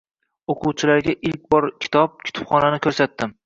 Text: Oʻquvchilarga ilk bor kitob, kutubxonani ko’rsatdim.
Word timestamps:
Oʻquvchilarga 0.53 1.15
ilk 1.31 1.45
bor 1.55 1.69
kitob, 1.87 2.19
kutubxonani 2.25 2.85
ko’rsatdim. 2.89 3.39